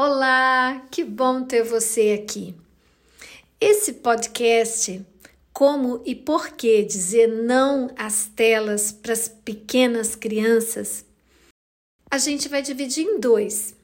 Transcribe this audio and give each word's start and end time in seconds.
Olá, 0.00 0.86
que 0.92 1.02
bom 1.02 1.42
ter 1.42 1.64
você 1.64 2.22
aqui. 2.22 2.54
Esse 3.60 3.94
podcast, 3.94 5.04
Como 5.52 6.00
e 6.06 6.14
Por 6.14 6.50
que 6.50 6.84
Dizer 6.84 7.26
Não 7.26 7.90
às 7.96 8.26
Telas 8.26 8.92
para 8.92 9.12
as 9.12 9.26
Pequenas 9.26 10.14
Crianças, 10.14 11.04
a 12.08 12.16
gente 12.16 12.48
vai 12.48 12.62
dividir 12.62 13.04
em 13.04 13.18
dois. 13.18 13.74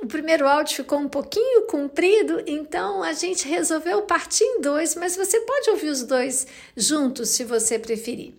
O 0.00 0.06
primeiro 0.08 0.48
áudio 0.48 0.74
ficou 0.74 0.98
um 0.98 1.08
pouquinho 1.08 1.68
comprido, 1.68 2.42
então 2.44 3.00
a 3.00 3.12
gente 3.12 3.46
resolveu 3.46 4.02
partir 4.02 4.42
em 4.42 4.60
dois, 4.60 4.96
mas 4.96 5.14
você 5.14 5.38
pode 5.42 5.70
ouvir 5.70 5.90
os 5.90 6.02
dois 6.02 6.44
juntos 6.76 7.28
se 7.28 7.44
você 7.44 7.78
preferir. 7.78 8.34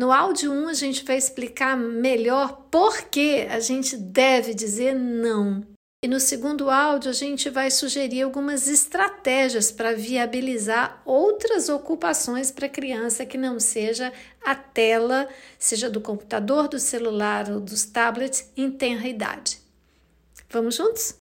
No 0.00 0.10
áudio 0.10 0.50
1, 0.50 0.64
um, 0.64 0.68
a 0.68 0.74
gente 0.74 1.04
vai 1.04 1.16
explicar 1.16 1.76
melhor 1.76 2.66
por 2.72 3.02
que 3.02 3.42
a 3.42 3.60
gente 3.60 3.96
deve 3.96 4.52
dizer 4.52 4.96
não 4.96 5.75
e 6.02 6.08
no 6.08 6.20
segundo 6.20 6.70
áudio, 6.70 7.10
a 7.10 7.14
gente 7.14 7.48
vai 7.48 7.70
sugerir 7.70 8.22
algumas 8.22 8.68
estratégias 8.68 9.72
para 9.72 9.94
viabilizar 9.94 11.02
outras 11.04 11.68
ocupações 11.68 12.50
para 12.50 12.66
a 12.66 12.70
criança 12.70 13.24
que 13.24 13.38
não 13.38 13.58
seja 13.58 14.12
a 14.44 14.54
tela, 14.54 15.28
seja 15.58 15.88
do 15.88 16.00
computador, 16.00 16.68
do 16.68 16.78
celular 16.78 17.50
ou 17.50 17.60
dos 17.60 17.84
tablets, 17.86 18.52
em 18.56 18.70
tenra 18.70 19.08
idade. 19.08 19.58
Vamos 20.50 20.76
juntos? 20.76 21.25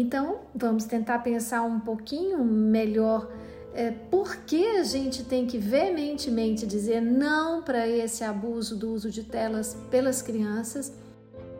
Então, 0.00 0.38
vamos 0.54 0.84
tentar 0.84 1.18
pensar 1.18 1.60
um 1.60 1.78
pouquinho 1.78 2.42
melhor 2.42 3.30
é, 3.74 3.90
por 3.90 4.34
que 4.38 4.78
a 4.78 4.82
gente 4.82 5.22
tem 5.22 5.46
que 5.46 5.58
veementemente 5.58 6.66
dizer 6.66 7.02
não 7.02 7.62
para 7.62 7.86
esse 7.86 8.24
abuso 8.24 8.76
do 8.76 8.92
uso 8.94 9.10
de 9.10 9.24
telas 9.24 9.76
pelas 9.90 10.22
crianças, 10.22 10.90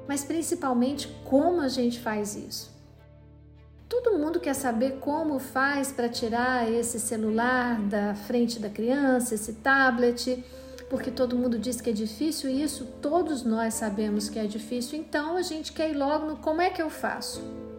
mas 0.09 0.25
principalmente 0.25 1.07
como 1.27 1.61
a 1.61 1.69
gente 1.69 2.01
faz 2.01 2.35
isso. 2.35 2.71
Todo 3.87 4.19
mundo 4.19 4.41
quer 4.41 4.55
saber 4.55 4.93
como 5.01 5.39
faz 5.39 5.93
para 5.93 6.09
tirar 6.09 6.73
esse 6.73 6.99
celular 6.99 7.79
da 7.83 8.15
frente 8.15 8.59
da 8.59 8.71
criança, 8.71 9.35
esse 9.35 9.53
tablet, 9.55 10.43
porque 10.89 11.11
todo 11.11 11.37
mundo 11.37 11.59
diz 11.59 11.79
que 11.79 11.91
é 11.91 11.93
difícil 11.93 12.49
e 12.49 12.63
isso 12.63 12.87
todos 13.03 13.43
nós 13.43 13.75
sabemos 13.75 14.31
que 14.31 14.39
é 14.39 14.47
difícil, 14.47 14.99
então 14.99 15.37
a 15.37 15.43
gente 15.43 15.75
quer 15.75 15.91
ir 15.91 15.95
logo 15.95 16.25
no 16.25 16.37
como 16.39 16.63
é 16.63 16.71
que 16.71 16.81
eu 16.81 16.89
faço. 16.89 17.70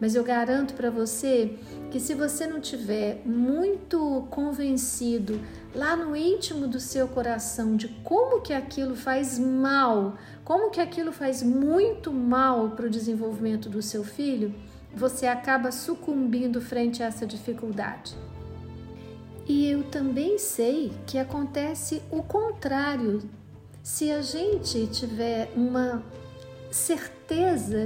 Mas 0.00 0.14
eu 0.14 0.22
garanto 0.22 0.74
para 0.74 0.90
você 0.90 1.56
que 1.90 1.98
se 1.98 2.14
você 2.14 2.46
não 2.46 2.60
tiver 2.60 3.22
muito 3.24 4.26
convencido 4.30 5.40
lá 5.74 5.96
no 5.96 6.14
íntimo 6.14 6.68
do 6.68 6.78
seu 6.78 7.08
coração 7.08 7.76
de 7.76 7.88
como 8.04 8.40
que 8.40 8.52
aquilo 8.52 8.94
faz 8.94 9.38
mal, 9.38 10.16
como 10.44 10.70
que 10.70 10.80
aquilo 10.80 11.12
faz 11.12 11.42
muito 11.42 12.12
mal 12.12 12.70
para 12.70 12.86
o 12.86 12.90
desenvolvimento 12.90 13.68
do 13.68 13.82
seu 13.82 14.04
filho, 14.04 14.54
você 14.94 15.26
acaba 15.26 15.72
sucumbindo 15.72 16.60
frente 16.60 17.02
a 17.02 17.06
essa 17.06 17.26
dificuldade. 17.26 18.16
E 19.46 19.66
eu 19.68 19.82
também 19.84 20.38
sei 20.38 20.92
que 21.06 21.18
acontece 21.18 22.02
o 22.10 22.22
contrário. 22.22 23.22
Se 23.82 24.10
a 24.10 24.20
gente 24.20 24.86
tiver 24.88 25.50
uma 25.56 26.02
certeza 26.70 27.17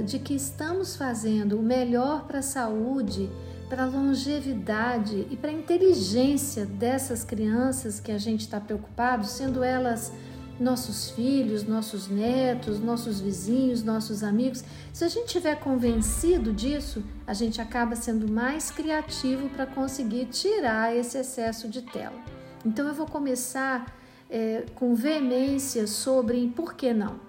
de 0.05 0.19
que 0.19 0.33
estamos 0.33 0.95
fazendo 0.95 1.59
o 1.59 1.61
melhor 1.61 2.25
para 2.25 2.39
a 2.39 2.43
saúde, 2.43 3.29
para 3.69 3.83
a 3.83 3.87
longevidade 3.87 5.27
e 5.29 5.35
para 5.35 5.49
a 5.49 5.53
inteligência 5.53 6.65
dessas 6.65 7.23
crianças 7.23 7.99
que 7.99 8.11
a 8.11 8.17
gente 8.17 8.41
está 8.41 8.59
preocupado, 8.59 9.25
sendo 9.25 9.63
elas 9.63 10.11
nossos 10.59 11.09
filhos, 11.09 11.63
nossos 11.63 12.07
netos, 12.07 12.79
nossos 12.79 13.19
vizinhos, 13.19 13.83
nossos 13.83 14.23
amigos. 14.23 14.63
Se 14.93 15.03
a 15.03 15.07
gente 15.07 15.25
estiver 15.25 15.59
convencido 15.59 16.53
disso, 16.53 17.03
a 17.25 17.33
gente 17.33 17.59
acaba 17.59 17.95
sendo 17.95 18.31
mais 18.31 18.69
criativo 18.69 19.49
para 19.49 19.65
conseguir 19.65 20.27
tirar 20.27 20.95
esse 20.95 21.17
excesso 21.17 21.67
de 21.67 21.81
tela. 21.81 22.19
Então 22.65 22.87
eu 22.87 22.93
vou 22.93 23.07
começar 23.07 23.93
é, 24.29 24.65
com 24.75 24.95
veemência 24.95 25.87
sobre 25.87 26.47
por 26.55 26.75
que 26.75 26.93
não. 26.93 27.19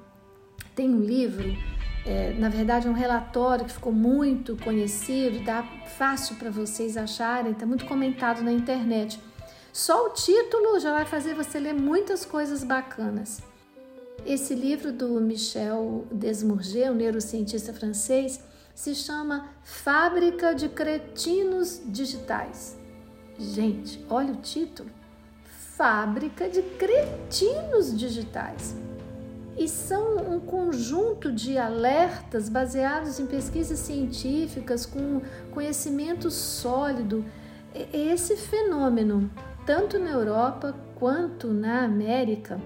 Tem 0.75 0.91
um 0.91 1.00
livro, 1.00 1.74
é, 2.06 2.34
na 2.38 2.50
verdade, 2.50 2.87
é 2.87 2.91
um 2.91 2.94
relatório 2.94 3.65
que 3.65 3.72
ficou 3.72 3.92
muito 3.92 4.56
conhecido, 4.59 5.42
dá 5.42 5.62
fácil 5.97 6.37
para 6.37 6.50
vocês 6.50 6.97
acharem, 6.97 7.53
está 7.53 7.65
muito 7.65 7.87
comentado 7.87 8.42
na 8.42 8.53
internet. 8.53 9.19
Só 9.72 10.06
o 10.06 10.10
título 10.10 10.78
já 10.78 10.93
vai 10.93 11.06
fazer 11.06 11.34
você 11.34 11.59
ler 11.59 11.72
muitas 11.72 12.25
coisas 12.26 12.62
bacanas. 12.62 13.43
Esse 14.25 14.54
livro 14.54 14.93
do 14.93 15.20
Michel 15.20 16.06
Desmourget, 16.12 16.91
um 16.91 16.94
neurocientista 16.94 17.72
francês, 17.72 18.41
se 18.75 18.94
chama 18.94 19.48
Fábrica 19.62 20.54
de 20.54 20.69
Cretinos 20.69 21.81
Digitais. 21.87 22.76
Gente, 23.38 24.04
olha 24.10 24.32
o 24.32 24.37
título: 24.37 24.91
Fábrica 25.76 26.48
de 26.48 26.62
Cretinos 26.62 27.97
Digitais 27.97 28.76
e 29.56 29.69
são 29.69 30.16
um 30.16 30.41
conjunto 30.41 31.31
de 31.31 31.56
alertas 31.56 32.48
baseados 32.48 33.20
em 33.20 33.26
pesquisas 33.26 33.78
científicas 33.78 34.84
com 34.84 35.20
conhecimento 35.53 36.31
sólido. 36.31 37.25
Esse 37.93 38.37
fenômeno, 38.37 39.31
tanto 39.64 39.98
na 39.98 40.10
Europa 40.10 40.75
quanto 40.97 41.48
na 41.48 41.84
América, 41.84 42.60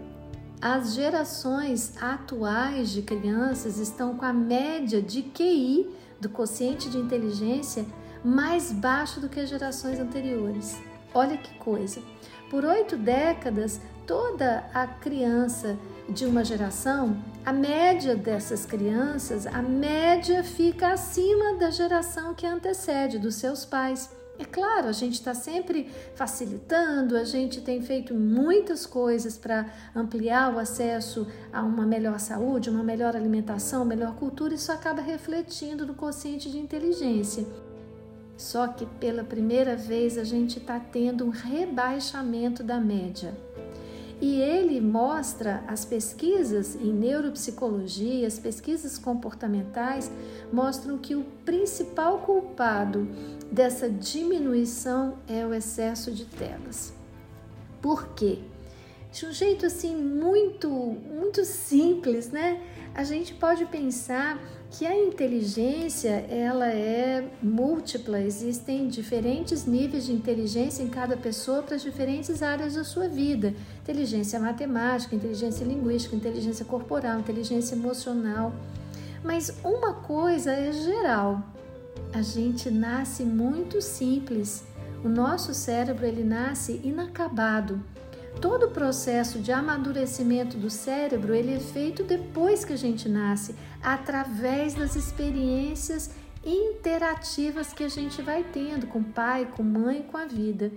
as 0.61 0.95
gerações 0.95 1.95
atuais 2.03 2.91
de 2.91 3.03
crianças 3.03 3.79
estão 3.79 4.17
com 4.17 4.25
a 4.25 4.33
média 4.33 5.01
de 5.01 5.23
QI 5.23 5.89
do 6.21 6.29
quociente 6.29 6.91
de 6.91 6.99
inteligência 6.99 7.87
mais 8.25 8.73
baixo 8.73 9.21
do 9.21 9.29
que 9.29 9.39
as 9.39 9.49
gerações 9.49 10.01
anteriores. 10.01 10.81
Olha 11.15 11.37
que 11.37 11.57
coisa! 11.59 12.03
Por 12.51 12.65
oito 12.65 12.97
décadas, 12.97 13.81
toda 14.07 14.65
a 14.75 14.87
criança 14.87 15.79
de 16.09 16.25
uma 16.25 16.43
geração, 16.43 17.17
a 17.45 17.53
média 17.53 18.17
dessas 18.17 18.65
crianças, 18.65 19.47
a 19.47 19.61
média 19.61 20.43
fica 20.43 20.93
acima 20.93 21.55
da 21.55 21.71
geração 21.71 22.35
que 22.35 22.47
antecede, 22.47 23.19
dos 23.19 23.35
seus 23.35 23.65
pais. 23.65 24.11
É 24.39 24.45
claro, 24.45 24.89
a 24.89 24.93
gente 24.93 25.15
está 25.15 25.35
sempre 25.35 25.91
facilitando, 26.15 27.17
a 27.17 27.25
gente 27.25 27.61
tem 27.61 27.83
feito 27.83 28.15
muitas 28.15 28.87
coisas 28.87 29.37
para 29.37 29.67
ampliar 29.95 30.55
o 30.55 30.59
acesso 30.59 31.27
a 31.53 31.63
uma 31.63 31.85
melhor 31.85 32.19
saúde, 32.21 32.71
uma 32.71 32.85
melhor 32.85 33.17
alimentação, 33.17 33.85
melhor 33.85 34.15
cultura, 34.15 34.55
isso 34.55 34.71
acaba 34.71 35.03
refletindo 35.03 35.85
no 35.85 35.95
consciente 35.95 36.51
de 36.51 36.59
inteligência. 36.59 37.45
Só 38.37 38.69
que 38.69 38.87
pela 38.87 39.25
primeira 39.25 39.75
vez 39.75 40.17
a 40.17 40.23
gente 40.23 40.59
está 40.59 40.79
tendo 40.79 41.25
um 41.25 41.31
rebaixamento 41.31 42.63
da 42.63 42.79
média. 42.79 43.37
E 44.21 44.41
ele 44.41 44.81
mostra 44.81 45.63
as 45.69 45.85
pesquisas 45.85 46.75
em 46.75 46.93
neuropsicologia, 46.93 48.27
as 48.27 48.39
pesquisas 48.39 48.99
comportamentais 48.99 50.11
mostram 50.53 50.99
que 50.99 51.15
o 51.15 51.23
principal 51.45 52.19
culpado 52.19 53.07
dessa 53.51 53.89
diminuição 53.89 55.19
é 55.29 55.47
o 55.47 55.55
excesso 55.55 56.11
de 56.11 56.25
telas. 56.25 56.93
Por 57.81 58.09
quê? 58.09 58.41
De 59.13 59.25
um 59.25 59.33
jeito 59.33 59.67
assim 59.67 59.95
muito, 59.95 60.69
muito 60.69 61.45
simples, 61.45 62.31
né? 62.31 62.61
A 62.95 63.05
gente 63.05 63.35
pode 63.35 63.65
pensar 63.67 64.37
que 64.71 64.87
a 64.87 64.95
inteligência 64.95 66.11
ela 66.29 66.69
é 66.69 67.27
múltipla, 67.43 68.21
existem 68.21 68.87
diferentes 68.89 69.65
níveis 69.65 70.05
de 70.05 70.13
inteligência 70.13 70.83
em 70.83 70.89
cada 70.89 71.17
pessoa 71.17 71.63
para 71.63 71.77
as 71.77 71.83
diferentes 71.83 72.43
áreas 72.43 72.75
da 72.75 72.85
sua 72.85 73.09
vida. 73.09 73.55
Inteligência 73.83 74.39
matemática, 74.39 75.17
inteligência 75.17 75.65
linguística, 75.65 76.15
inteligência 76.15 76.65
corporal, 76.67 77.19
inteligência 77.19 77.75
emocional. 77.75 78.53
Mas 79.25 79.55
uma 79.65 79.95
coisa 79.95 80.53
é 80.53 80.71
geral. 80.71 81.43
A 82.13 82.21
gente 82.21 82.71
nasce 82.71 83.25
muito 83.25 83.81
simples. 83.81 84.65
O 85.03 85.09
nosso 85.09 85.55
cérebro 85.55 86.05
ele 86.05 86.23
nasce 86.23 86.81
inacabado. 86.85 87.83
Todo 88.41 88.67
o 88.67 88.71
processo 88.71 89.41
de 89.41 89.51
amadurecimento 89.51 90.57
do 90.57 90.71
cérebro 90.71 91.35
ele 91.35 91.55
é 91.55 91.61
feito 91.61 92.05
depois 92.05 92.65
que 92.65 92.73
a 92.73 92.77
gente 92.77 93.09
nasce, 93.09 93.55
através 93.83 94.75
das 94.75 94.95
experiências 94.95 96.11
interativas 96.45 97.73
que 97.73 97.83
a 97.83 97.89
gente 97.89 98.23
vai 98.23 98.45
tendo 98.45 98.87
com 98.87 99.01
o 99.01 99.05
pai, 99.05 99.49
com 99.57 99.63
a 99.63 99.67
mãe, 99.67 100.03
com 100.03 100.17
a 100.17 100.25
vida. 100.25 100.71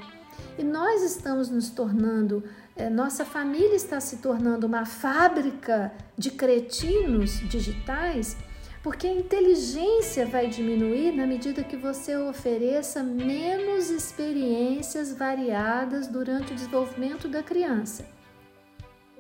E 0.57 0.63
nós 0.63 1.03
estamos 1.03 1.50
nos 1.50 1.69
tornando 1.69 2.44
é, 2.75 2.89
nossa 2.89 3.25
família 3.25 3.75
está 3.75 4.00
se 4.00 4.18
tornando 4.18 4.65
uma 4.65 4.86
fábrica 4.86 5.92
de 6.18 6.31
cretinos 6.31 7.39
digitais, 7.50 8.38
porque 8.83 9.06
a 9.06 9.13
inteligência 9.13 10.25
vai 10.25 10.48
diminuir 10.48 11.12
na 11.12 11.28
medida 11.28 11.63
que 11.63 11.78
você 11.78 12.18
ofereça 12.18 13.04
menos 13.04 13.89
experiências 13.92 15.13
variadas 15.13 16.07
durante 16.07 16.51
o 16.51 16.56
desenvolvimento 16.56 17.28
da 17.28 17.44
criança. 17.44 18.06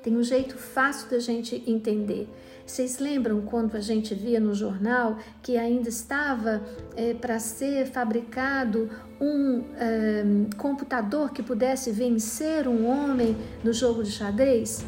Tem 0.01 0.17
um 0.17 0.23
jeito 0.23 0.57
fácil 0.57 1.11
da 1.11 1.19
gente 1.19 1.63
entender. 1.67 2.27
Vocês 2.65 2.97
lembram 2.97 3.41
quando 3.41 3.75
a 3.75 3.79
gente 3.79 4.15
via 4.15 4.39
no 4.39 4.55
jornal 4.55 5.19
que 5.43 5.57
ainda 5.57 5.89
estava 5.89 6.63
é, 6.95 7.13
para 7.13 7.37
ser 7.37 7.85
fabricado 7.85 8.89
um 9.19 9.63
é, 9.75 10.23
computador 10.57 11.31
que 11.31 11.43
pudesse 11.43 11.91
vencer 11.91 12.67
um 12.67 12.87
homem 12.87 13.37
no 13.63 13.73
jogo 13.73 14.01
de 14.03 14.11
xadrez? 14.11 14.83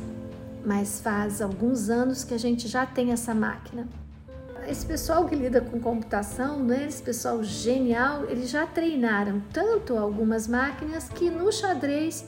Mas 0.66 1.00
faz 1.00 1.44
alguns 1.44 1.90
anos 1.90 2.24
que 2.24 2.34
a 2.34 2.40
gente 2.40 2.68
já 2.68 2.84
tem 2.84 3.12
essa 3.12 3.36
máquina. 3.36 3.88
Esse 4.68 4.86
pessoal 4.86 5.26
que 5.26 5.36
lida 5.36 5.62
com 5.62 5.80
computação, 5.80 6.64
né, 6.64 6.86
esse 6.88 7.02
pessoal 7.02 7.44
genial, 7.44 8.26
eles 8.26 8.50
já 8.50 8.66
treinaram 8.66 9.42
tanto 9.52 9.98
algumas 9.98 10.48
máquinas 10.48 11.10
que 11.10 11.30
no 11.30 11.52
xadrez 11.52 12.26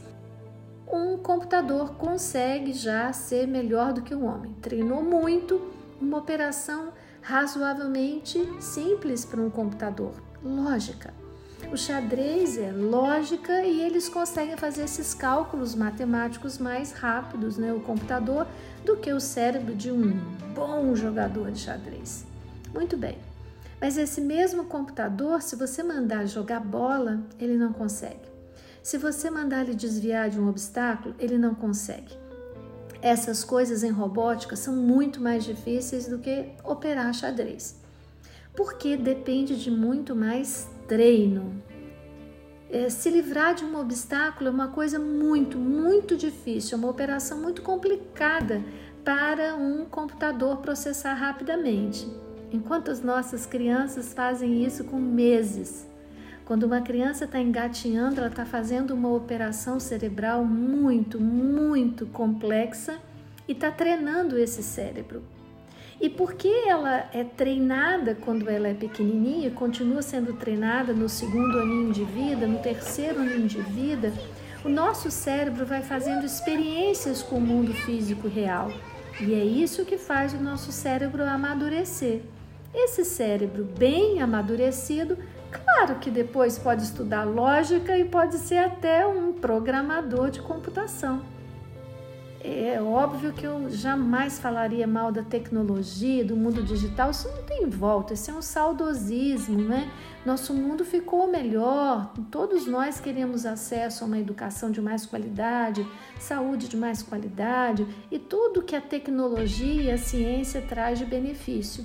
um 0.92 1.18
computador 1.18 1.96
consegue 1.96 2.74
já 2.74 3.12
ser 3.12 3.48
melhor 3.48 3.94
do 3.94 4.02
que 4.02 4.14
um 4.14 4.26
homem. 4.26 4.54
Treinou 4.62 5.02
muito, 5.02 5.62
uma 6.00 6.18
operação 6.18 6.94
razoavelmente 7.22 8.40
simples 8.62 9.26
para 9.26 9.42
um 9.42 9.50
computador. 9.50 10.14
Lógica. 10.44 11.25
O 11.72 11.78
xadrez 11.78 12.58
é 12.58 12.72
lógica 12.72 13.64
e 13.64 13.82
eles 13.82 14.08
conseguem 14.08 14.56
fazer 14.56 14.84
esses 14.84 15.14
cálculos 15.14 15.76
matemáticos 15.76 16.58
mais 16.58 16.92
rápidos, 16.92 17.58
né, 17.58 17.74
o 17.74 17.80
computador, 17.80 18.48
do 18.84 18.96
que 18.96 19.12
o 19.12 19.20
cérebro 19.20 19.76
de 19.76 19.92
um 19.92 20.12
bom 20.54 20.96
jogador 20.96 21.52
de 21.52 21.60
xadrez. 21.60 22.26
Muito 22.74 22.96
bem. 22.96 23.18
Mas 23.82 23.98
esse 23.98 24.22
mesmo 24.22 24.66
computador, 24.66 25.42
se 25.42 25.56
você 25.56 25.84
mandar 25.84 26.28
jogar 26.28 26.60
bola, 26.60 27.20
ele 27.40 27.58
não 27.58 27.74
consegue. 27.74 28.30
Se 28.82 28.98
você 28.98 29.30
mandar 29.30 29.64
ele 29.64 29.76
desviar 29.76 30.30
de 30.30 30.40
um 30.40 30.48
obstáculo, 30.48 31.16
ele 31.20 31.38
não 31.38 31.56
consegue. 31.56 32.14
Essas 33.02 33.44
coisas 33.44 33.84
em 33.84 33.92
robótica 33.92 34.56
são 34.56 34.76
muito 34.76 35.20
mais 35.20 35.44
difíceis 35.44 36.08
do 36.08 36.20
que 36.20 36.52
operar 36.64 37.14
xadrez, 37.14 37.76
porque 38.56 38.96
depende 38.96 39.62
de 39.62 39.70
muito 39.70 40.16
mais 40.16 40.70
treino. 40.88 41.62
É, 42.70 42.90
se 42.90 43.10
livrar 43.10 43.54
de 43.54 43.64
um 43.64 43.80
obstáculo 43.80 44.50
é 44.50 44.52
uma 44.52 44.70
coisa 44.70 45.00
muito, 45.00 45.58
muito 45.58 46.18
difícil, 46.18 46.78
é 46.78 46.80
uma 46.80 46.90
operação 46.90 47.40
muito 47.42 47.62
complicada 47.62 48.62
para 49.04 49.56
um 49.56 49.86
computador 49.86 50.58
processar 50.58 51.14
rapidamente, 51.14 52.08
enquanto 52.52 52.90
as 52.90 53.02
nossas 53.02 53.46
crianças 53.46 54.14
fazem 54.14 54.66
isso 54.66 54.84
com 54.84 54.98
meses. 54.98 55.88
Quando 56.44 56.64
uma 56.64 56.82
criança 56.82 57.26
está 57.26 57.40
engatinhando, 57.40 58.20
ela 58.20 58.30
está 58.30 58.46
fazendo 58.46 58.94
uma 58.94 59.12
operação 59.12 59.80
cerebral 59.80 60.44
muito, 60.44 61.20
muito 61.20 62.06
complexa 62.08 63.00
e 63.48 63.52
está 63.52 63.72
treinando 63.72 64.38
esse 64.38 64.62
cérebro. 64.62 65.24
E 66.00 66.10
porque 66.10 66.48
ela 66.68 67.10
é 67.14 67.24
treinada 67.24 68.16
quando 68.16 68.50
ela 68.50 68.68
é 68.68 68.74
pequenininha, 68.74 69.50
continua 69.52 70.02
sendo 70.02 70.34
treinada 70.34 70.94
no 70.94 71.08
segundo 71.08 71.60
aninho 71.60 71.94
de 71.94 72.04
vida, 72.04 72.46
no 72.46 72.60
terceiro 72.60 73.22
aninho 73.22 73.48
de 73.48 73.62
vida, 73.62 74.14
o 74.64 74.70
nosso 74.70 75.10
cérebro 75.10 75.66
vai 75.66 75.82
fazendo 75.82 76.26
experiências 76.26 77.22
com 77.22 77.38
o 77.38 77.42
mundo 77.42 77.74
físico 77.74 78.28
real. 78.28 78.72
E 79.22 79.34
é 79.34 79.44
isso 79.44 79.86
que 79.86 79.98
faz 79.98 80.34
o 80.34 80.42
nosso 80.42 80.72
cérebro 80.72 81.24
amadurecer. 81.24 82.22
Esse 82.74 83.06
cérebro 83.06 83.64
bem 83.64 84.22
amadurecido 84.22 85.18
Claro 85.64 85.96
que 86.00 86.12
depois 86.12 86.58
pode 86.58 86.84
estudar 86.84 87.24
lógica 87.24 87.98
e 87.98 88.06
pode 88.06 88.38
ser 88.38 88.58
até 88.58 89.06
um 89.06 89.32
programador 89.32 90.30
de 90.30 90.42
computação. 90.42 91.22
É 92.48 92.80
óbvio 92.80 93.34
que 93.34 93.44
eu 93.44 93.68
jamais 93.72 94.38
falaria 94.38 94.86
mal 94.86 95.12
da 95.12 95.24
tecnologia, 95.24 96.24
do 96.24 96.36
mundo 96.36 96.62
digital, 96.62 97.10
isso 97.10 97.28
não 97.28 97.42
tem 97.42 97.68
volta, 97.68 98.14
isso 98.14 98.30
é 98.30 98.34
um 98.36 98.42
saudosismo, 98.42 99.64
né? 99.64 99.92
Nosso 100.24 100.54
mundo 100.54 100.86
ficou 100.86 101.26
melhor, 101.26 102.14
todos 102.30 102.68
nós 102.68 103.00
queremos 103.00 103.48
acesso 103.48 104.04
a 104.04 104.08
uma 104.08 104.20
educação 104.20 104.70
de 104.70 104.80
mais 104.80 105.08
qualidade, 105.08 105.88
saúde 106.20 106.68
de 106.68 106.78
mais 106.78 107.02
qualidade 107.02 107.88
e 108.12 108.20
tudo 108.20 108.62
que 108.62 108.76
a 108.76 108.82
tecnologia 108.82 109.82
e 109.82 109.92
a 109.92 109.98
ciência 109.98 110.62
traz 110.62 111.00
de 111.00 111.06
benefício. 111.06 111.84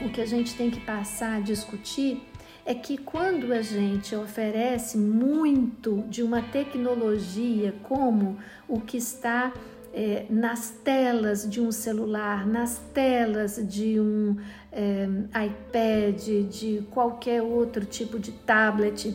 O 0.00 0.08
que 0.08 0.22
a 0.22 0.26
gente 0.26 0.56
tem 0.56 0.70
que 0.70 0.80
passar 0.80 1.36
a 1.36 1.40
discutir 1.40 2.22
é 2.64 2.74
que 2.74 2.96
quando 2.96 3.52
a 3.52 3.60
gente 3.60 4.16
oferece 4.16 4.96
muito 4.96 6.02
de 6.08 6.22
uma 6.22 6.40
tecnologia 6.40 7.74
como 7.82 8.38
o 8.66 8.80
que 8.80 8.96
está 8.96 9.52
é, 9.94 10.26
nas 10.28 10.70
telas 10.70 11.48
de 11.48 11.60
um 11.60 11.70
celular, 11.70 12.44
nas 12.44 12.78
telas 12.92 13.64
de 13.64 14.00
um 14.00 14.36
é, 14.72 15.06
iPad, 15.46 16.50
de 16.50 16.82
qualquer 16.90 17.40
outro 17.40 17.84
tipo 17.84 18.18
de 18.18 18.32
tablet, 18.32 19.14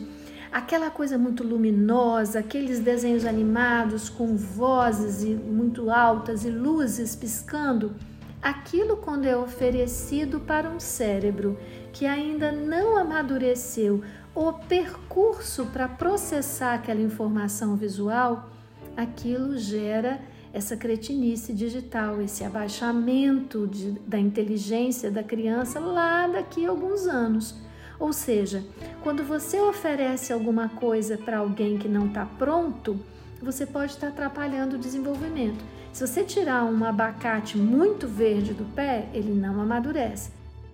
aquela 0.50 0.90
coisa 0.90 1.18
muito 1.18 1.44
luminosa, 1.44 2.38
aqueles 2.38 2.80
desenhos 2.80 3.26
animados 3.26 4.08
com 4.08 4.34
vozes 4.36 5.22
muito 5.38 5.90
altas 5.90 6.46
e 6.46 6.50
luzes 6.50 7.14
piscando, 7.14 7.94
aquilo 8.40 8.96
quando 8.96 9.26
é 9.26 9.36
oferecido 9.36 10.40
para 10.40 10.70
um 10.70 10.80
cérebro 10.80 11.58
que 11.92 12.06
ainda 12.06 12.50
não 12.50 12.96
amadureceu 12.96 14.02
o 14.34 14.50
percurso 14.54 15.66
para 15.66 15.86
processar 15.86 16.74
aquela 16.74 17.02
informação 17.02 17.76
visual, 17.76 18.48
aquilo 18.96 19.58
gera 19.58 20.20
essa 20.52 20.76
cretinice 20.76 21.52
digital, 21.52 22.20
esse 22.20 22.44
abaixamento 22.44 23.66
de, 23.66 23.92
da 24.06 24.18
inteligência 24.18 25.10
da 25.10 25.22
criança 25.22 25.78
lá 25.78 26.26
daqui 26.26 26.66
a 26.66 26.70
alguns 26.70 27.06
anos. 27.06 27.54
Ou 27.98 28.12
seja, 28.12 28.64
quando 29.02 29.22
você 29.22 29.60
oferece 29.60 30.32
alguma 30.32 30.68
coisa 30.68 31.18
para 31.18 31.38
alguém 31.38 31.76
que 31.76 31.88
não 31.88 32.06
está 32.06 32.24
pronto, 32.24 32.98
você 33.42 33.66
pode 33.66 33.92
estar 33.92 34.08
tá 34.08 34.12
atrapalhando 34.12 34.76
o 34.76 34.78
desenvolvimento. 34.78 35.62
Se 35.92 36.06
você 36.06 36.24
tirar 36.24 36.64
um 36.64 36.84
abacate 36.84 37.58
muito 37.58 38.06
verde 38.06 38.54
do 38.54 38.64
pé, 38.74 39.08
ele 39.12 39.32
não 39.32 39.60
amadurece. 39.60 40.30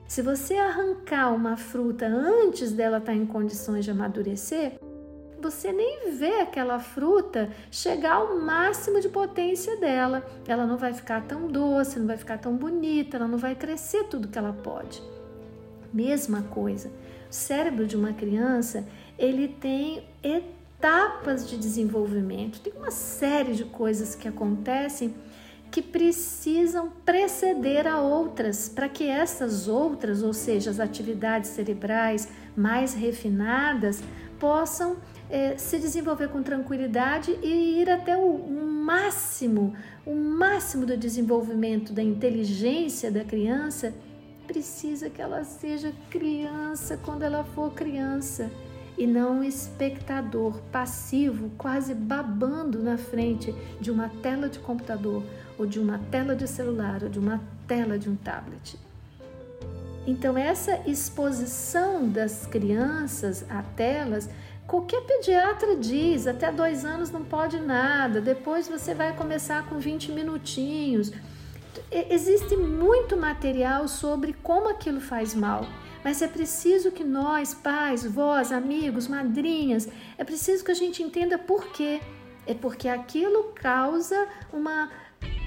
Se 0.06 0.22
você 0.22 0.54
arrancar 0.56 1.34
uma 1.34 1.56
fruta 1.56 2.06
antes 2.06 2.70
dela 2.70 2.98
estar 2.98 3.12
tá 3.12 3.18
em 3.18 3.26
condições 3.26 3.84
de 3.84 3.90
amadurecer, 3.90 4.78
você 5.40 5.72
nem 5.72 6.12
vê 6.12 6.40
aquela 6.40 6.78
fruta 6.78 7.50
chegar 7.70 8.14
ao 8.14 8.38
máximo 8.38 9.00
de 9.00 9.08
potência 9.08 9.76
dela. 9.76 10.26
Ela 10.46 10.66
não 10.66 10.76
vai 10.76 10.92
ficar 10.92 11.22
tão 11.26 11.48
doce, 11.48 11.98
não 11.98 12.06
vai 12.06 12.16
ficar 12.16 12.38
tão 12.38 12.56
bonita, 12.56 13.16
ela 13.16 13.28
não 13.28 13.38
vai 13.38 13.54
crescer 13.54 14.04
tudo 14.04 14.28
que 14.28 14.38
ela 14.38 14.52
pode. 14.52 15.02
Mesma 15.92 16.42
coisa. 16.42 16.88
O 17.30 17.34
cérebro 17.34 17.86
de 17.86 17.96
uma 17.96 18.12
criança, 18.12 18.86
ele 19.18 19.48
tem 19.48 20.04
etapas 20.22 21.48
de 21.48 21.56
desenvolvimento. 21.56 22.60
Tem 22.60 22.72
uma 22.72 22.90
série 22.90 23.52
de 23.52 23.64
coisas 23.64 24.14
que 24.14 24.28
acontecem 24.28 25.14
que 25.70 25.82
precisam 25.82 26.90
preceder 27.04 27.86
a 27.86 28.00
outras, 28.00 28.68
para 28.68 28.88
que 28.88 29.06
essas 29.06 29.68
outras, 29.68 30.22
ou 30.22 30.32
seja, 30.32 30.70
as 30.70 30.80
atividades 30.80 31.50
cerebrais 31.50 32.28
mais 32.56 32.94
refinadas, 32.94 34.02
possam 34.38 34.96
é, 35.30 35.56
se 35.56 35.78
desenvolver 35.78 36.28
com 36.28 36.42
tranquilidade 36.42 37.36
e 37.42 37.80
ir 37.80 37.90
até 37.90 38.16
o, 38.16 38.66
máximo, 38.86 39.74
o 40.04 40.14
máximo 40.14 40.86
do 40.86 40.96
desenvolvimento 40.96 41.92
da 41.92 42.02
inteligência 42.02 43.10
da 43.10 43.24
criança. 43.24 43.92
Precisa 44.46 45.10
que 45.10 45.20
ela 45.20 45.42
seja 45.42 45.92
criança 46.08 46.96
quando 46.96 47.22
ela 47.22 47.42
for 47.42 47.72
criança 47.72 48.50
e 48.96 49.06
não 49.06 49.40
um 49.40 49.44
espectador 49.44 50.60
passivo, 50.72 51.50
quase 51.58 51.94
babando 51.94 52.82
na 52.82 52.96
frente 52.96 53.54
de 53.80 53.90
uma 53.90 54.08
tela 54.08 54.48
de 54.48 54.58
computador 54.60 55.22
ou 55.58 55.66
de 55.66 55.78
uma 55.78 55.98
tela 56.10 56.34
de 56.34 56.46
celular 56.46 57.02
ou 57.02 57.08
de 57.08 57.18
uma 57.18 57.42
tela 57.66 57.98
de 57.98 58.08
um 58.08 58.16
tablet. 58.16 58.78
Então, 60.06 60.38
essa 60.38 60.80
exposição 60.86 62.08
das 62.08 62.46
crianças 62.46 63.44
a 63.50 63.60
telas, 63.60 64.30
qualquer 64.66 65.02
pediatra 65.02 65.76
diz: 65.76 66.26
até 66.26 66.50
dois 66.50 66.84
anos 66.84 67.10
não 67.10 67.24
pode 67.24 67.58
nada, 67.60 68.20
depois 68.20 68.68
você 68.68 68.94
vai 68.94 69.14
começar 69.14 69.68
com 69.68 69.78
20 69.78 70.12
minutinhos. 70.12 71.12
Existe 71.90 72.56
muito 72.56 73.16
material 73.16 73.86
sobre 73.86 74.32
como 74.32 74.68
aquilo 74.68 75.00
faz 75.00 75.34
mal. 75.34 75.66
Mas 76.02 76.22
é 76.22 76.28
preciso 76.28 76.92
que 76.92 77.02
nós, 77.02 77.52
pais, 77.52 78.06
vós, 78.06 78.52
amigos, 78.52 79.08
madrinhas, 79.08 79.88
é 80.16 80.22
preciso 80.22 80.64
que 80.64 80.70
a 80.70 80.74
gente 80.74 81.02
entenda 81.02 81.36
por 81.36 81.72
quê. 81.72 82.00
É 82.46 82.54
porque 82.54 82.88
aquilo 82.88 83.52
causa 83.54 84.28
uma, 84.52 84.88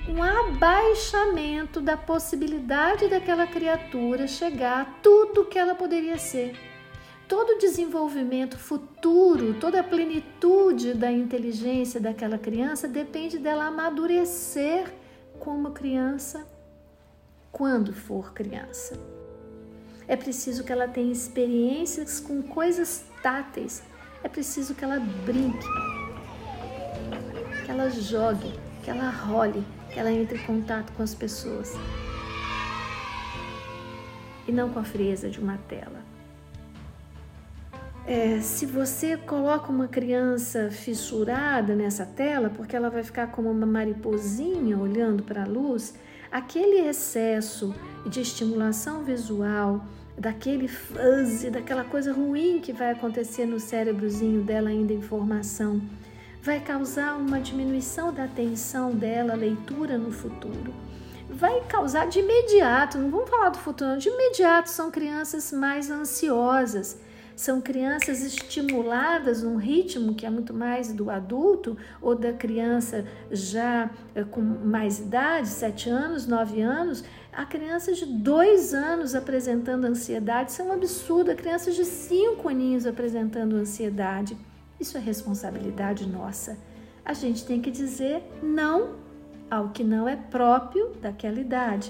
um 0.09 0.21
abaixamento 0.21 1.79
da 1.79 1.95
possibilidade 1.95 3.07
daquela 3.07 3.47
criatura 3.47 4.27
chegar 4.27 4.81
a 4.81 4.85
tudo 5.01 5.45
que 5.45 5.57
ela 5.57 5.73
poderia 5.75 6.17
ser. 6.17 6.53
Todo 7.29 7.51
o 7.51 7.57
desenvolvimento 7.59 8.57
futuro, 8.57 9.53
toda 9.59 9.81
a 9.81 9.83
plenitude 9.83 10.95
da 10.95 11.12
inteligência 11.12 12.01
daquela 12.01 12.39
criança 12.39 12.88
depende 12.88 13.38
dela 13.38 13.65
amadurecer 13.65 14.91
como 15.39 15.69
criança 15.69 16.43
quando 17.51 17.93
for 17.93 18.33
criança. 18.33 19.00
É 20.07 20.15
preciso 20.15 20.63
que 20.63 20.71
ela 20.71 20.88
tenha 20.88 21.12
experiências 21.12 22.19
com 22.19 22.41
coisas 22.41 23.05
táteis. 23.21 23.83
É 24.24 24.27
preciso 24.27 24.74
que 24.74 24.83
ela 24.83 25.00
brinque, 25.00 25.67
que 27.63 27.69
ela 27.69 27.91
jogue, 27.91 28.59
que 28.83 28.89
ela 28.89 29.07
role, 29.07 29.63
que 29.93 30.00
ela 30.00 30.12
entre 30.12 30.39
em 30.39 30.45
contato 30.48 30.91
com 30.93 31.03
as 31.03 31.13
pessoas. 31.13 31.74
E 34.48 34.51
não 34.51 34.74
com 34.74 34.79
a 34.79 34.83
frieza 34.83 35.29
de 35.29 35.39
uma 35.39 35.59
tela. 35.69 35.98
É, 38.11 38.41
se 38.41 38.65
você 38.65 39.15
coloca 39.15 39.71
uma 39.71 39.87
criança 39.87 40.71
fissurada 40.71 41.75
nessa 41.75 42.07
tela, 42.07 42.49
porque 42.49 42.75
ela 42.75 42.89
vai 42.89 43.03
ficar 43.03 43.27
como 43.27 43.51
uma 43.51 43.67
mariposinha 43.67 44.79
olhando 44.79 45.21
para 45.21 45.43
a 45.43 45.45
luz, 45.45 45.93
aquele 46.31 46.87
excesso 46.87 47.71
de 48.07 48.19
estimulação 48.19 49.03
visual, 49.03 49.85
daquele 50.17 50.67
fuzz, 50.67 51.43
daquela 51.51 51.83
coisa 51.83 52.11
ruim 52.11 52.59
que 52.59 52.73
vai 52.73 52.93
acontecer 52.93 53.45
no 53.45 53.59
cérebrozinho 53.59 54.41
dela 54.41 54.69
ainda 54.69 54.91
em 54.91 55.03
formação, 55.03 55.79
vai 56.41 56.59
causar 56.59 57.15
uma 57.15 57.39
diminuição 57.39 58.11
da 58.11 58.23
atenção 58.23 58.89
dela, 58.89 59.35
leitura 59.35 59.99
no 59.99 60.11
futuro. 60.11 60.73
Vai 61.29 61.61
causar 61.67 62.07
de 62.07 62.21
imediato, 62.21 62.97
não 62.97 63.11
vamos 63.11 63.29
falar 63.29 63.49
do 63.49 63.59
futuro, 63.59 63.99
de 63.99 64.09
imediato 64.09 64.67
são 64.67 64.89
crianças 64.89 65.51
mais 65.51 65.91
ansiosas 65.91 67.07
são 67.39 67.62
crianças 67.62 68.22
estimuladas 68.22 69.43
num 69.43 69.55
ritmo 69.55 70.13
que 70.13 70.25
é 70.25 70.29
muito 70.29 70.53
mais 70.53 70.91
do 70.91 71.10
adulto 71.10 71.77
ou 72.01 72.13
da 72.13 72.34
criança 72.34 73.05
já 73.31 73.89
eh, 74.13 74.25
com 74.25 74.41
mais 74.41 75.00
idade, 75.00 75.48
sete 75.48 75.89
anos, 75.89 76.27
nove 76.27 76.60
anos. 76.60 77.01
A 77.31 77.46
criança 77.46 77.93
de 77.93 78.05
dois 78.05 78.74
anos 78.74 79.15
apresentando 79.15 79.86
ansiedade, 79.86 80.51
isso 80.51 80.62
é 80.62 80.65
um 80.65 80.74
absurdo. 80.74 81.31
A 81.31 81.36
criança 81.36 81.72
de 81.72 81.86
cinco 81.86 82.50
aninhos 82.50 82.86
apresentando 82.86 83.55
ansiedade. 83.55 84.36
Isso 84.77 84.98
é 84.98 85.00
responsabilidade 85.00 86.05
nossa. 86.05 86.58
A 87.05 87.13
gente 87.13 87.46
tem 87.46 87.62
que 87.62 87.72
dizer 87.72 88.22
não 88.43 88.96
ao 89.50 89.69
que 89.69 89.81
não 89.81 90.10
é 90.10 90.17
próprio 90.17 90.89
daquela 91.01 91.39
idade. 91.39 91.89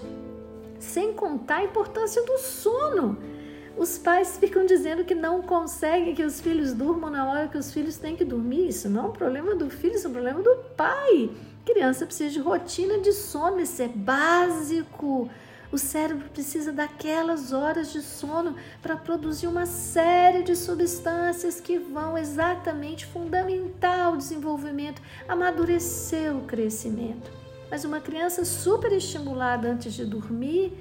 Sem 0.78 1.12
contar 1.12 1.58
a 1.58 1.64
importância 1.64 2.24
do 2.24 2.38
sono. 2.38 3.39
Os 3.80 3.98
pais 3.98 4.36
ficam 4.38 4.66
dizendo 4.66 5.06
que 5.06 5.16
não 5.16 5.42
conseguem 5.42 6.14
que 6.14 6.22
os 6.22 6.42
filhos 6.42 6.74
durmam 6.74 7.10
na 7.10 7.26
hora 7.30 7.48
que 7.48 7.58
os 7.58 7.72
filhos 7.72 7.96
têm 7.96 8.14
que 8.14 8.26
dormir. 8.26 8.68
Isso 8.68 8.90
não 8.90 9.06
é 9.06 9.08
um 9.08 9.12
problema 9.14 9.56
do 9.56 9.70
filho, 9.70 9.96
isso 9.96 10.08
é 10.08 10.10
um 10.10 10.14
problema 10.14 10.42
do 10.42 10.54
pai. 10.76 11.30
criança 11.66 12.06
precisa 12.06 12.32
de 12.32 12.40
rotina 12.42 13.00
de 13.00 13.14
sono, 13.14 13.62
isso 13.62 13.82
é 13.82 13.88
básico. 13.88 15.30
O 15.72 15.78
cérebro 15.78 16.28
precisa 16.28 16.74
daquelas 16.74 17.54
horas 17.54 17.94
de 17.94 18.02
sono 18.02 18.54
para 18.82 18.98
produzir 18.98 19.48
uma 19.48 19.66
série 19.66 20.44
de 20.44 20.58
substâncias 20.58 21.62
que 21.62 21.78
vão 21.78 22.18
exatamente 22.18 23.06
fundamentar 23.06 24.14
o 24.14 24.18
desenvolvimento, 24.18 25.02
amadurecer 25.26 26.36
o 26.36 26.42
crescimento. 26.42 27.32
Mas 27.72 27.86
uma 27.86 28.02
criança 28.02 28.44
super 28.44 28.92
estimulada 28.92 29.70
antes 29.70 29.94
de 29.94 30.04
dormir, 30.04 30.74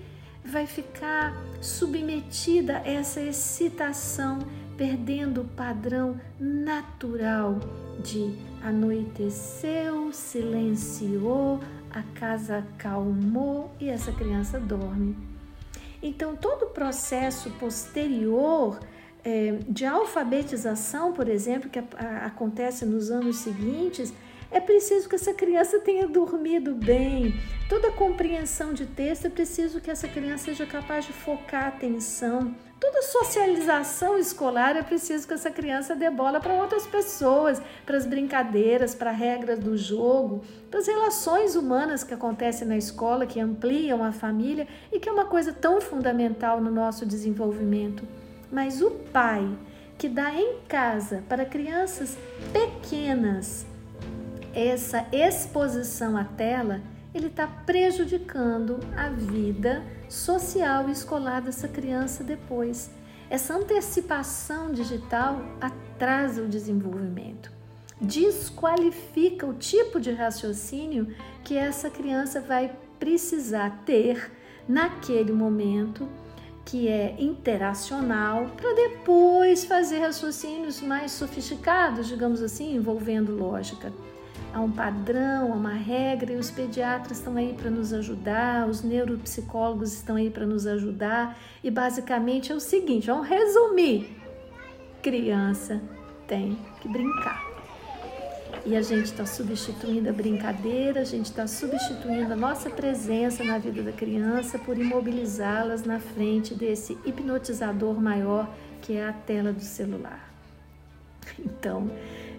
vai 0.48 0.66
ficar 0.66 1.36
submetida 1.60 2.78
a 2.78 2.88
essa 2.88 3.20
excitação, 3.20 4.38
perdendo 4.76 5.42
o 5.42 5.44
padrão 5.44 6.20
natural 6.38 7.60
de 8.02 8.36
anoiteceu, 8.62 10.12
silenciou, 10.12 11.60
a 11.90 12.02
casa 12.18 12.58
acalmou 12.58 13.70
e 13.80 13.88
essa 13.88 14.12
criança 14.12 14.58
dorme. 14.58 15.16
Então, 16.02 16.36
todo 16.36 16.66
o 16.66 16.70
processo 16.70 17.50
posterior 17.52 18.78
é, 19.24 19.58
de 19.68 19.84
alfabetização, 19.84 21.12
por 21.12 21.28
exemplo, 21.28 21.68
que 21.68 21.78
a, 21.78 21.84
a, 21.96 22.26
acontece 22.26 22.84
nos 22.84 23.10
anos 23.10 23.36
seguintes, 23.36 24.12
é 24.50 24.60
preciso 24.60 25.08
que 25.08 25.14
essa 25.14 25.34
criança 25.34 25.78
tenha 25.78 26.06
dormido 26.06 26.74
bem. 26.74 27.34
Toda 27.68 27.92
compreensão 27.92 28.72
de 28.72 28.86
texto 28.86 29.26
é 29.26 29.30
preciso 29.30 29.80
que 29.80 29.90
essa 29.90 30.08
criança 30.08 30.44
seja 30.46 30.64
capaz 30.64 31.04
de 31.04 31.12
focar 31.12 31.64
a 31.64 31.68
atenção. 31.68 32.54
Toda 32.80 33.02
socialização 33.02 34.16
escolar 34.16 34.76
é 34.76 34.82
preciso 34.82 35.26
que 35.26 35.34
essa 35.34 35.50
criança 35.50 35.94
dê 35.94 36.08
bola 36.08 36.40
para 36.40 36.54
outras 36.54 36.86
pessoas, 36.86 37.60
para 37.84 37.96
as 37.96 38.06
brincadeiras, 38.06 38.94
para 38.94 39.10
regras 39.10 39.58
do 39.58 39.76
jogo, 39.76 40.42
para 40.70 40.80
as 40.80 40.86
relações 40.86 41.56
humanas 41.56 42.02
que 42.02 42.14
acontecem 42.14 42.66
na 42.66 42.76
escola, 42.76 43.26
que 43.26 43.40
ampliam 43.40 44.02
a 44.02 44.12
família 44.12 44.66
e 44.92 44.98
que 44.98 45.08
é 45.08 45.12
uma 45.12 45.26
coisa 45.26 45.52
tão 45.52 45.80
fundamental 45.80 46.60
no 46.60 46.70
nosso 46.70 47.04
desenvolvimento. 47.04 48.04
Mas 48.50 48.80
o 48.80 48.90
pai 48.90 49.46
que 49.98 50.08
dá 50.08 50.32
em 50.32 50.60
casa 50.68 51.24
para 51.28 51.44
crianças 51.44 52.16
pequenas 52.52 53.66
essa 54.58 55.06
exposição 55.12 56.16
à 56.16 56.24
tela, 56.24 56.80
ele 57.14 57.28
está 57.28 57.46
prejudicando 57.46 58.80
a 58.96 59.08
vida 59.08 59.84
social 60.08 60.88
e 60.88 60.92
escolar 60.92 61.40
dessa 61.40 61.68
criança 61.68 62.24
depois. 62.24 62.90
Essa 63.30 63.54
antecipação 63.54 64.72
digital 64.72 65.40
atrasa 65.60 66.42
o 66.42 66.48
desenvolvimento, 66.48 67.52
desqualifica 68.00 69.46
o 69.46 69.54
tipo 69.54 70.00
de 70.00 70.10
raciocínio 70.10 71.14
que 71.44 71.56
essa 71.56 71.88
criança 71.88 72.40
vai 72.40 72.74
precisar 72.98 73.82
ter 73.86 74.32
naquele 74.66 75.32
momento 75.32 76.08
que 76.64 76.88
é 76.88 77.14
interacional 77.18 78.50
para 78.56 78.74
depois 78.74 79.64
fazer 79.64 80.00
raciocínios 80.00 80.82
mais 80.82 81.12
sofisticados, 81.12 82.08
digamos 82.08 82.42
assim, 82.42 82.74
envolvendo 82.74 83.34
lógica 83.34 83.92
há 84.52 84.60
um 84.60 84.70
padrão, 84.70 85.52
há 85.52 85.56
uma 85.56 85.74
regra 85.74 86.32
e 86.32 86.36
os 86.36 86.50
pediatras 86.50 87.18
estão 87.18 87.36
aí 87.36 87.52
para 87.52 87.70
nos 87.70 87.92
ajudar, 87.92 88.68
os 88.68 88.82
neuropsicólogos 88.82 89.92
estão 89.92 90.16
aí 90.16 90.30
para 90.30 90.46
nos 90.46 90.66
ajudar 90.66 91.38
e 91.62 91.70
basicamente 91.70 92.52
é 92.52 92.54
o 92.54 92.60
seguinte, 92.60 93.06
vamos 93.06 93.28
resumir: 93.28 94.16
criança 95.02 95.80
tem 96.26 96.58
que 96.80 96.88
brincar. 96.88 97.48
E 98.66 98.76
a 98.76 98.82
gente 98.82 99.06
está 99.06 99.24
substituindo 99.24 100.10
a 100.10 100.12
brincadeira, 100.12 101.00
a 101.00 101.04
gente 101.04 101.26
está 101.26 101.46
substituindo 101.46 102.32
a 102.32 102.36
nossa 102.36 102.68
presença 102.68 103.42
na 103.42 103.56
vida 103.56 103.82
da 103.82 103.92
criança 103.92 104.58
por 104.58 104.76
imobilizá-las 104.76 105.84
na 105.84 105.98
frente 105.98 106.54
desse 106.54 106.98
hipnotizador 107.06 107.98
maior 108.00 108.48
que 108.82 108.94
é 108.94 109.08
a 109.08 109.12
tela 109.12 109.52
do 109.52 109.62
celular. 109.62 110.28
Então, 111.38 111.90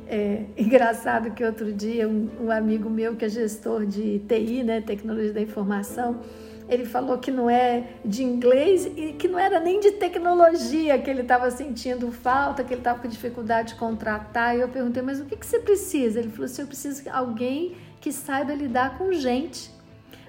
é 0.10 0.46
engraçado 0.58 1.32
que 1.32 1.44
outro 1.44 1.72
dia 1.72 2.10
um, 2.10 2.30
um, 2.42 2.51
amigo 2.51 2.89
meu 2.89 3.16
que 3.16 3.24
é 3.24 3.30
gestor 3.30 3.86
de 3.86 4.20
TI, 4.28 4.63
né, 4.63 4.82
tecnologia 4.82 5.32
da 5.32 5.42
informação, 5.42 6.20
ele 6.68 6.86
falou 6.86 7.18
que 7.18 7.32
não 7.32 7.50
é 7.50 7.96
de 8.04 8.24
inglês 8.24 8.86
e 8.86 9.13
que 9.13 9.28
não 9.28 9.39
era 9.39 9.60
nem 9.60 9.80
de 9.80 9.92
tecnologia 9.92 11.00
que 11.00 11.10
ele 11.10 11.22
estava 11.22 11.50
sentindo 11.50 12.12
falta, 12.12 12.63
que 12.63 12.74
ele 12.74 12.82
estava 12.82 13.00
com 13.00 13.08
dificuldade 13.08 13.74
de 13.74 13.80
contratar. 13.80 14.56
E 14.56 14.62
eu 14.62 14.70
perguntei, 14.70 15.01
mas 15.01 15.20
o 15.20 15.25
que, 15.25 15.36
que 15.36 15.46
você 15.46 15.60
precisa? 15.60 16.20
Ele 16.20 16.30
falou 16.30 16.46
assim: 16.46 16.62
eu 16.62 16.68
preciso 16.68 17.01
de 17.01 17.10
alguém 17.10 17.75
que 18.00 18.12
saiba 18.12 18.54
lidar 18.54 19.00
com 19.00 19.12
gente. 19.13 19.72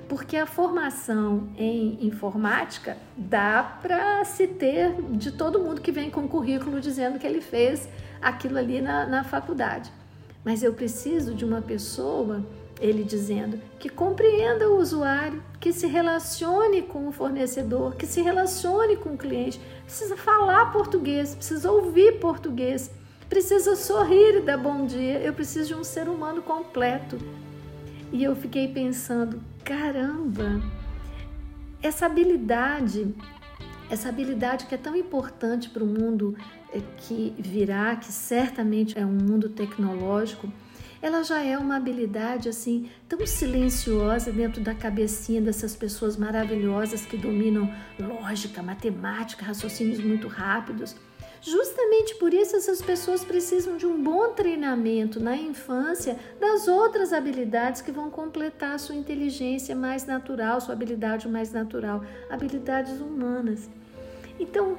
Porque 0.08 0.36
a 0.36 0.46
formação 0.46 1.50
em 1.56 2.04
informática 2.04 2.96
dá 3.16 3.78
para 3.80 4.24
se 4.24 4.46
ter 4.46 4.92
de 5.10 5.30
todo 5.30 5.60
mundo 5.60 5.80
que 5.80 5.92
vem 5.92 6.10
com 6.10 6.26
currículo 6.26 6.80
dizendo 6.80 7.18
que 7.18 7.26
ele 7.26 7.40
fez 7.40 7.88
aquilo 8.20 8.58
ali 8.58 8.80
na, 8.80 9.06
na 9.06 9.24
faculdade. 9.24 9.90
Mas 10.44 10.62
eu 10.62 10.72
preciso 10.72 11.34
de 11.34 11.44
uma 11.44 11.60
pessoa, 11.60 12.44
ele 12.80 13.04
dizendo, 13.04 13.60
que 13.78 13.88
compreenda 13.88 14.68
o 14.68 14.78
usuário, 14.78 15.42
que 15.58 15.72
se 15.72 15.86
relacione 15.86 16.82
com 16.82 17.08
o 17.08 17.12
fornecedor, 17.12 17.94
que 17.94 18.06
se 18.06 18.22
relacione 18.22 18.96
com 18.96 19.10
o 19.10 19.18
cliente, 19.18 19.60
precisa 19.84 20.16
falar 20.16 20.72
português, 20.72 21.34
precisa 21.34 21.70
ouvir 21.70 22.18
português, 22.18 22.90
precisa 23.28 23.76
sorrir 23.76 24.38
e 24.38 24.40
dar 24.40 24.56
bom 24.56 24.86
dia. 24.86 25.18
Eu 25.18 25.34
preciso 25.34 25.68
de 25.68 25.74
um 25.74 25.84
ser 25.84 26.08
humano 26.08 26.42
completo. 26.42 27.18
E 28.12 28.24
eu 28.24 28.34
fiquei 28.34 28.66
pensando, 28.66 29.40
caramba, 29.62 30.60
essa 31.82 32.06
habilidade, 32.06 33.14
essa 33.90 34.08
habilidade 34.08 34.66
que 34.66 34.74
é 34.74 34.78
tão 34.78 34.94
importante 34.94 35.68
para 35.68 35.82
o 35.82 35.86
mundo 35.86 36.36
que 36.98 37.34
virá, 37.38 37.96
que 37.96 38.12
certamente 38.12 38.98
é 38.98 39.04
um 39.04 39.12
mundo 39.12 39.48
tecnológico, 39.48 40.50
ela 41.02 41.22
já 41.22 41.42
é 41.42 41.56
uma 41.56 41.76
habilidade 41.76 42.48
assim 42.48 42.88
tão 43.08 43.26
silenciosa 43.26 44.30
dentro 44.30 44.60
da 44.60 44.74
cabecinha 44.74 45.40
dessas 45.40 45.74
pessoas 45.74 46.16
maravilhosas 46.16 47.06
que 47.06 47.16
dominam 47.16 47.72
lógica, 47.98 48.62
matemática, 48.62 49.44
raciocínios 49.44 49.98
muito 49.98 50.28
rápidos. 50.28 50.94
Justamente 51.42 52.16
por 52.16 52.34
isso 52.34 52.54
essas 52.54 52.82
pessoas 52.82 53.24
precisam 53.24 53.78
de 53.78 53.86
um 53.86 54.02
bom 54.02 54.34
treinamento 54.34 55.18
na 55.18 55.34
infância 55.34 56.18
das 56.38 56.68
outras 56.68 57.14
habilidades 57.14 57.80
que 57.80 57.90
vão 57.90 58.10
completar 58.10 58.78
sua 58.78 58.94
inteligência 58.94 59.74
mais 59.74 60.04
natural, 60.04 60.60
sua 60.60 60.74
habilidade 60.74 61.26
mais 61.26 61.50
natural, 61.50 62.04
habilidades 62.28 63.00
humanas. 63.00 63.70
Então, 64.40 64.76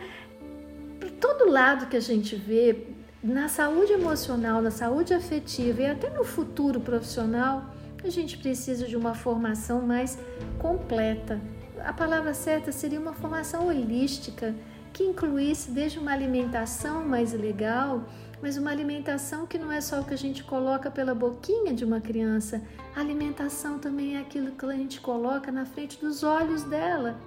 por 1.00 1.12
todo 1.12 1.50
lado 1.50 1.86
que 1.86 1.96
a 1.96 2.02
gente 2.02 2.36
vê, 2.36 2.88
na 3.24 3.48
saúde 3.48 3.94
emocional, 3.94 4.62
na 4.62 4.72
saúde 4.72 5.14
afetiva 5.14 5.84
e 5.84 5.86
até 5.86 6.10
no 6.10 6.24
futuro 6.24 6.80
profissional, 6.80 7.74
a 8.04 8.10
gente 8.10 8.38
precisa 8.40 8.88
de 8.88 8.98
uma 8.98 9.14
formação 9.14 9.82
mais 9.84 10.18
completa. 10.58 11.40
A 11.86 11.94
palavra 11.94 12.34
certa 12.34 12.72
seria 12.72 13.00
uma 13.00 13.14
formação 13.14 13.68
holística 13.68 14.56
que 14.92 15.04
incluísse 15.04 15.72
desde 15.72 16.00
uma 16.00 16.12
alimentação 16.12 17.06
mais 17.06 17.32
legal, 17.32 18.04
mas 18.42 18.58
uma 18.58 18.72
alimentação 18.72 19.46
que 19.46 19.58
não 19.58 19.72
é 19.72 19.80
só 19.80 20.02
o 20.02 20.04
que 20.04 20.16
a 20.16 20.18
gente 20.18 20.44
coloca 20.44 20.90
pela 20.90 21.14
boquinha 21.14 21.74
de 21.74 21.86
uma 21.86 22.02
criança. 22.02 22.62
A 22.96 23.00
alimentação 23.00 23.78
também 23.78 24.18
é 24.18 24.20
aquilo 24.20 24.52
que 24.52 24.66
a 24.66 24.74
gente 24.74 25.00
coloca 25.00 25.52
na 25.52 25.66
frente 25.66 26.00
dos 26.00 26.24
olhos 26.24 26.64
dela. 26.64 27.20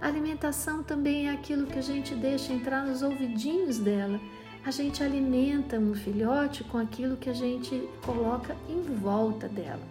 A 0.00 0.06
alimentação 0.06 0.82
também 0.82 1.28
é 1.28 1.32
aquilo 1.32 1.66
que 1.66 1.78
a 1.78 1.82
gente 1.82 2.14
deixa 2.14 2.52
entrar 2.52 2.86
nos 2.86 3.02
ouvidinhos 3.02 3.78
dela. 3.78 4.18
A 4.64 4.70
gente 4.70 5.02
alimenta 5.02 5.78
um 5.78 5.94
filhote 5.94 6.64
com 6.64 6.78
aquilo 6.78 7.16
que 7.16 7.28
a 7.28 7.34
gente 7.34 7.86
coloca 8.02 8.56
em 8.68 8.82
volta 8.96 9.46
dela. 9.48 9.82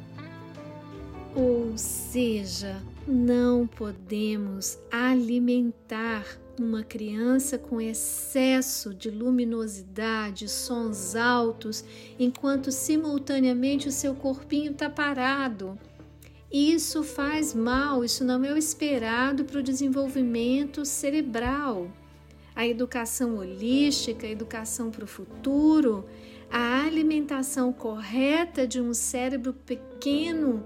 Ou 1.36 1.78
seja, 1.78 2.82
não 3.08 3.68
podemos 3.68 4.80
alimentar 4.92 6.26
uma 6.60 6.84
criança 6.84 7.58
com 7.58 7.80
excesso 7.80 8.94
de 8.94 9.10
luminosidade, 9.10 10.50
sons 10.50 11.16
altos, 11.16 11.86
enquanto 12.20 12.72
simultaneamente 12.72 13.88
o 13.88 13.92
seu 13.92 14.16
corpinho 14.16 14.72
está 14.72 14.90
parado. 14.90 15.78
Isso 16.52 17.04
faz 17.04 17.54
mal, 17.54 18.04
isso 18.04 18.24
não 18.24 18.44
é 18.44 18.52
o 18.52 18.58
esperado 18.58 19.46
para 19.46 19.60
o 19.60 19.64
desenvolvimento 19.64 20.84
cerebral. 20.84 21.92
A 22.56 22.68
educação 22.68 23.38
holística, 23.38 24.26
a 24.26 24.32
educação 24.32 24.90
para 24.90 25.04
o 25.04 25.08
futuro, 25.08 26.06
a 26.50 26.84
alimentação 26.84 27.72
correta 27.72 28.66
de 28.66 28.82
um 28.82 28.96
cérebro 28.96 29.54
pequeno 29.54 30.64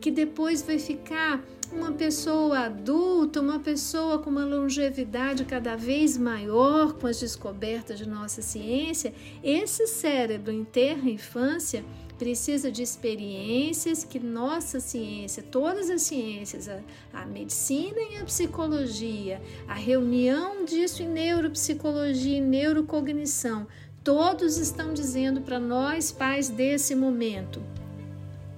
que 0.00 0.10
depois 0.10 0.62
vai 0.62 0.78
ficar 0.78 1.42
uma 1.72 1.90
pessoa 1.90 2.60
adulta, 2.60 3.40
uma 3.40 3.58
pessoa 3.58 4.18
com 4.20 4.30
uma 4.30 4.44
longevidade 4.44 5.44
cada 5.44 5.74
vez 5.74 6.16
maior 6.16 6.92
com 6.92 7.08
as 7.08 7.18
descobertas 7.18 7.98
de 7.98 8.08
nossa 8.08 8.40
ciência, 8.40 9.12
esse 9.42 9.86
cérebro 9.88 10.52
em 10.52 10.62
terra 10.62 11.10
infância 11.10 11.84
precisa 12.18 12.70
de 12.70 12.82
experiências 12.82 14.04
que 14.04 14.18
nossa 14.18 14.80
ciência, 14.80 15.42
todas 15.42 15.90
as 15.90 16.02
ciências, 16.02 16.68
a, 16.68 16.80
a, 17.12 17.26
medicina 17.26 18.00
e 18.12 18.16
a 18.16 18.24
psicologia, 18.24 19.42
a 19.66 19.74
reunião 19.74 20.64
disso 20.64 21.02
em 21.02 21.08
neuropsicologia 21.08 22.38
e 22.38 22.40
neurocognição, 22.40 23.66
todos 24.02 24.58
estão 24.58 24.92
dizendo 24.92 25.40
para 25.40 25.58
nós, 25.58 26.12
pais 26.12 26.48
desse 26.48 26.94
momento, 26.94 27.62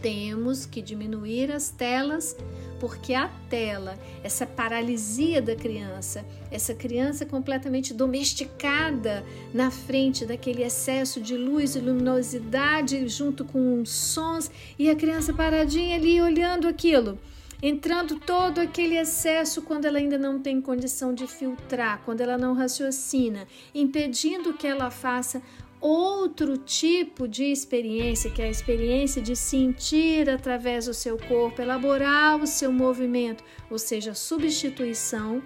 temos 0.00 0.66
que 0.66 0.83
diminuir 0.83 1.50
as 1.50 1.70
telas 1.70 2.37
porque 2.78 3.14
a 3.14 3.28
tela, 3.48 3.98
essa 4.22 4.46
paralisia 4.46 5.40
da 5.40 5.54
criança, 5.54 6.24
essa 6.50 6.74
criança 6.74 7.24
completamente 7.24 7.94
domesticada 7.94 9.24
na 9.52 9.70
frente 9.70 10.24
daquele 10.24 10.62
excesso 10.62 11.20
de 11.20 11.36
luz 11.36 11.74
e 11.74 11.80
luminosidade 11.80 13.08
junto 13.08 13.44
com 13.44 13.84
sons 13.84 14.50
e 14.78 14.90
a 14.90 14.96
criança 14.96 15.32
paradinha 15.32 15.96
ali 15.96 16.20
olhando 16.20 16.68
aquilo 16.68 17.18
entrando 17.62 18.20
todo 18.20 18.60
aquele 18.60 18.96
excesso 18.96 19.62
quando 19.62 19.86
ela 19.86 19.98
ainda 19.98 20.18
não 20.18 20.38
tem 20.38 20.60
condição 20.60 21.14
de 21.14 21.26
filtrar, 21.26 22.02
quando 22.04 22.20
ela 22.20 22.36
não 22.36 22.54
raciocina, 22.54 23.46
impedindo 23.74 24.52
que 24.52 24.66
ela 24.66 24.90
faça 24.90 25.40
outro 25.80 26.56
tipo 26.56 27.28
de 27.28 27.44
experiência, 27.44 28.30
que 28.30 28.42
é 28.42 28.46
a 28.46 28.50
experiência 28.50 29.20
de 29.20 29.36
sentir 29.36 30.28
através 30.28 30.86
do 30.86 30.94
seu 30.94 31.18
corpo, 31.18 31.60
elaborar 31.60 32.36
o 32.36 32.46
seu 32.46 32.72
movimento, 32.72 33.44
ou 33.70 33.78
seja, 33.78 34.14
substituição 34.14 35.42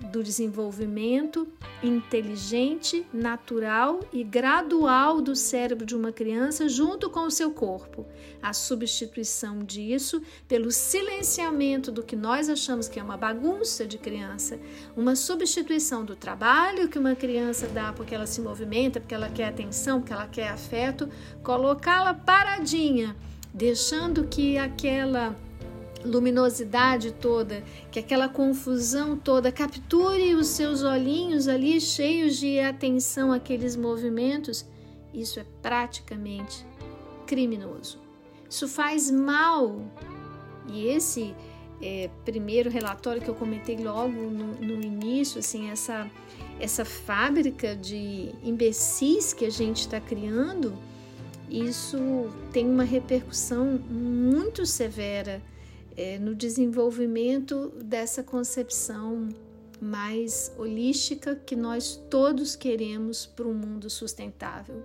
do 0.00 0.22
desenvolvimento 0.22 1.48
inteligente, 1.82 3.06
natural 3.12 4.00
e 4.12 4.22
gradual 4.22 5.20
do 5.20 5.34
cérebro 5.34 5.84
de 5.84 5.96
uma 5.96 6.12
criança 6.12 6.68
junto 6.68 7.10
com 7.10 7.20
o 7.20 7.30
seu 7.30 7.50
corpo. 7.50 8.06
A 8.40 8.52
substituição 8.52 9.64
disso 9.64 10.22
pelo 10.46 10.70
silenciamento 10.70 11.90
do 11.90 12.02
que 12.02 12.14
nós 12.14 12.48
achamos 12.48 12.88
que 12.88 13.00
é 13.00 13.02
uma 13.02 13.16
bagunça 13.16 13.86
de 13.86 13.98
criança, 13.98 14.58
uma 14.96 15.16
substituição 15.16 16.04
do 16.04 16.14
trabalho 16.14 16.88
que 16.88 16.98
uma 16.98 17.16
criança 17.16 17.66
dá 17.66 17.92
porque 17.92 18.14
ela 18.14 18.26
se 18.26 18.40
movimenta, 18.40 19.00
porque 19.00 19.14
ela 19.14 19.28
quer 19.28 19.48
atenção, 19.48 20.00
porque 20.00 20.12
ela 20.12 20.28
quer 20.28 20.48
afeto, 20.48 21.08
colocá-la 21.42 22.14
paradinha, 22.14 23.16
deixando 23.52 24.26
que 24.28 24.56
aquela 24.56 25.36
luminosidade 26.04 27.12
toda, 27.12 27.62
que 27.90 27.98
aquela 27.98 28.28
confusão 28.28 29.16
toda 29.16 29.50
capture 29.50 30.34
os 30.34 30.48
seus 30.48 30.82
olhinhos 30.82 31.48
ali 31.48 31.80
cheios 31.80 32.36
de 32.36 32.60
atenção 32.60 33.32
àqueles 33.32 33.76
movimentos, 33.76 34.64
isso 35.12 35.40
é 35.40 35.44
praticamente 35.62 36.66
criminoso. 37.26 37.98
Isso 38.48 38.68
faz 38.68 39.10
mal. 39.10 39.82
E 40.68 40.86
esse 40.86 41.34
é, 41.80 42.10
primeiro 42.24 42.70
relatório 42.70 43.20
que 43.20 43.28
eu 43.28 43.34
comentei 43.34 43.76
logo 43.76 44.12
no, 44.12 44.54
no 44.54 44.82
início, 44.82 45.38
assim, 45.38 45.70
essa, 45.70 46.10
essa 46.58 46.84
fábrica 46.84 47.74
de 47.76 48.34
imbecis 48.42 49.32
que 49.32 49.44
a 49.44 49.50
gente 49.50 49.80
está 49.80 50.00
criando, 50.00 50.74
isso 51.50 52.30
tem 52.52 52.68
uma 52.68 52.84
repercussão 52.84 53.80
muito 53.88 54.66
severa 54.66 55.42
é, 55.98 56.16
no 56.16 56.32
desenvolvimento 56.32 57.72
dessa 57.82 58.22
concepção 58.22 59.28
mais 59.80 60.54
holística 60.56 61.34
que 61.34 61.56
nós 61.56 62.00
todos 62.08 62.54
queremos 62.54 63.26
para 63.26 63.46
um 63.46 63.54
mundo 63.54 63.90
sustentável. 63.90 64.80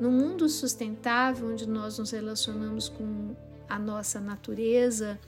No 0.00 0.12
mundo 0.12 0.48
sustentável, 0.48 1.50
onde 1.50 1.68
nós 1.68 1.98
nos 1.98 2.12
relacionamos 2.12 2.88
com 2.88 3.34
a 3.68 3.78
nossa 3.80 4.20
natureza, 4.20 5.18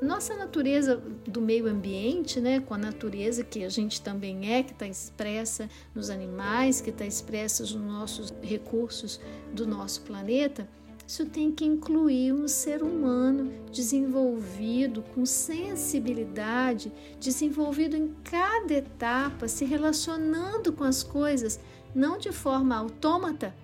nossa 0.00 0.34
natureza 0.34 0.96
do 1.26 1.42
meio 1.42 1.66
ambiente, 1.66 2.40
né, 2.40 2.60
com 2.60 2.72
a 2.72 2.78
natureza 2.78 3.44
que 3.44 3.64
a 3.64 3.68
gente 3.68 4.00
também 4.00 4.50
é, 4.50 4.62
que 4.62 4.72
está 4.72 4.86
expressa 4.86 5.68
nos 5.94 6.08
animais, 6.08 6.80
que 6.80 6.90
está 6.90 7.04
expressa 7.04 7.62
nos 7.62 7.74
nossos 7.74 8.32
recursos 8.42 9.20
do 9.52 9.66
nosso 9.66 10.02
planeta, 10.02 10.66
isso 11.08 11.24
tem 11.24 11.50
que 11.50 11.64
incluir 11.64 12.34
um 12.34 12.46
ser 12.46 12.82
humano 12.82 13.50
desenvolvido, 13.72 15.02
com 15.14 15.24
sensibilidade, 15.24 16.92
desenvolvido 17.18 17.96
em 17.96 18.14
cada 18.22 18.74
etapa, 18.74 19.48
se 19.48 19.64
relacionando 19.64 20.70
com 20.70 20.84
as 20.84 21.02
coisas, 21.02 21.58
não 21.94 22.18
de 22.18 22.30
forma 22.30 22.76
autômata, 22.76 23.54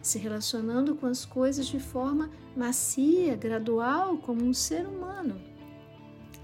se 0.00 0.16
relacionando 0.16 0.94
com 0.94 1.06
as 1.06 1.24
coisas 1.24 1.66
de 1.66 1.80
forma 1.80 2.30
macia, 2.56 3.34
gradual, 3.34 4.18
como 4.18 4.44
um 4.44 4.54
ser 4.54 4.86
humano. 4.86 5.40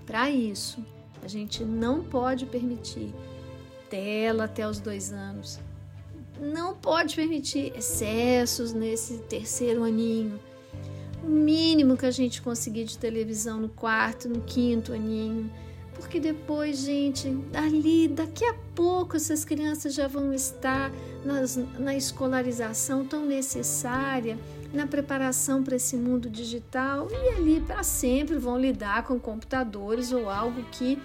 Para 0.05 0.29
isso, 0.29 0.85
a 1.23 1.29
gente 1.29 1.65
não 1.65 2.03
pode 2.03 2.47
permitir 2.47 3.15
tela 3.89 4.47
até 4.47 4.69
os 4.69 4.81
dois 4.81 5.13
anos. 5.13 5.61
Não 6.41 6.75
pode 6.75 7.15
permitir 7.15 7.73
excessos 7.77 8.73
nesse 8.73 9.19
terceiro 9.19 9.85
aninho 9.85 10.48
o 11.29 11.31
mínimo 11.31 11.97
que 11.97 12.07
a 12.07 12.11
gente 12.11 12.41
conseguir 12.41 12.85
de 12.85 12.97
televisão 12.97 13.61
no 13.61 13.69
quarto, 13.69 14.29
no 14.29 14.41
quinto 14.41 14.95
aninho. 14.95 15.51
Porque 15.95 16.19
depois, 16.19 16.79
gente, 16.79 17.37
ali, 17.53 18.09
daqui 18.09 18.45
a 18.45 18.55
pouco, 18.75 19.17
essas 19.17 19.45
crianças 19.45 19.93
já 19.93 20.09
vão 20.09 20.33
estar 20.33 20.91
nas, 21.25 21.57
na 21.79 21.95
escolarização 21.95 23.05
tão 23.05 23.27
necessária, 23.27 24.39
na 24.73 24.87
preparação 24.87 25.63
para 25.63 25.77
esse 25.77 25.97
mundo 25.97 26.31
digital 26.31 27.09
e 27.11 27.37
ali 27.37 27.61
para 27.61 27.83
sempre 27.83 28.37
vão 28.37 28.59
lidar 28.59 29.03
com 29.03 29.19
computadores 29.19 30.13
ou 30.13 30.31
algo 30.31 30.63
que 30.71 30.99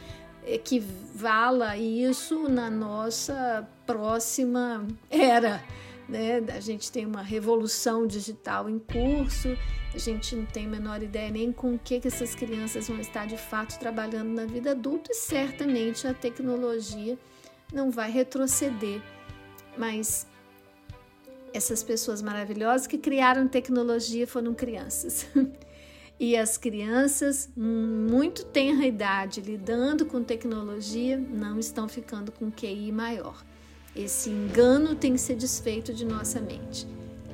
equivala 0.46 1.78
isso 1.78 2.48
na 2.50 2.70
nossa 2.70 3.68
próxima 3.86 4.86
era 5.10 5.64
né? 6.08 6.44
A 6.56 6.60
gente 6.60 6.92
tem 6.92 7.06
uma 7.06 7.22
revolução 7.22 8.06
digital 8.06 8.70
em 8.70 8.80
curso, 8.80 9.58
a 9.94 9.98
gente 9.98 10.36
não 10.36 10.46
tem 10.46 10.66
a 10.66 10.70
menor 10.70 11.04
ideia 11.04 11.30
nem 11.30 11.52
com 11.52 11.76
o 11.76 11.80
que, 11.80 12.00
que 12.00 12.08
essas 12.08 12.34
crianças 12.34 12.88
vão 12.88 13.00
estar 13.00 13.28
de 13.28 13.38
fato 13.38 13.78
trabalhando 13.80 14.30
na 14.30 14.46
vida 14.46 14.72
adulta 14.72 15.12
e 15.12 15.16
certamente 15.16 16.08
a 16.08 16.14
tecnologia 16.14 17.18
não 17.72 17.92
vai 17.92 18.12
retroceder. 18.12 19.02
Mas 19.78 20.28
essas 21.54 21.84
pessoas 21.84 22.22
maravilhosas 22.22 22.88
que 22.88 22.98
criaram 22.98 23.48
tecnologia 23.48 24.26
foram 24.26 24.54
crianças. 24.54 25.28
e 26.20 26.36
as 26.36 26.58
crianças, 26.58 27.52
muito 27.56 28.46
tenra 28.46 28.86
idade, 28.86 29.42
lidando 29.42 30.06
com 30.06 30.24
tecnologia, 30.24 31.18
não 31.18 31.60
estão 31.60 31.88
ficando 31.88 32.32
com 32.32 32.52
QI 32.52 32.92
maior. 32.92 33.44
Esse 33.96 34.30
engano 34.30 34.96
tem 34.96 35.14
que 35.14 35.20
ser 35.20 35.36
desfeito 35.36 35.94
de 35.94 36.04
nossa 36.04 36.42
mente. 36.42 36.88